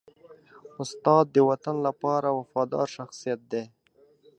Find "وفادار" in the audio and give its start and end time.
2.39-2.87